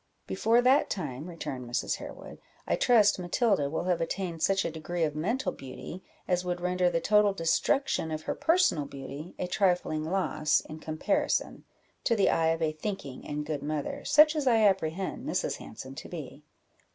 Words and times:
"Before 0.25 0.63
that 0.63 0.89
time," 0.89 1.27
returned 1.27 1.69
Mrs. 1.69 1.97
Harewood, 1.97 2.39
"I 2.65 2.75
trust 2.75 3.19
Matilda 3.19 3.69
will 3.69 3.83
have 3.83 4.01
attained 4.01 4.41
such 4.41 4.65
a 4.65 4.71
degree 4.71 5.03
of 5.03 5.15
mental 5.15 5.51
beauty, 5.51 6.01
as 6.27 6.43
would 6.43 6.59
render 6.59 6.89
the 6.89 6.99
total 6.99 7.33
destruction 7.33 8.09
of 8.09 8.23
her 8.23 8.33
personal 8.33 8.85
beauty 8.85 9.35
a 9.37 9.45
trifling 9.45 10.03
loss, 10.03 10.59
in 10.61 10.79
comparison, 10.79 11.65
to 12.05 12.15
the 12.15 12.31
eye 12.31 12.47
of 12.47 12.63
a 12.63 12.71
thinking 12.71 13.27
and 13.27 13.45
good 13.45 13.61
mother, 13.61 14.03
such 14.03 14.35
as 14.35 14.47
I 14.47 14.61
apprehend 14.65 15.23
Mrs. 15.23 15.57
Hanson 15.57 15.93
to 15.93 16.09
be." 16.09 16.41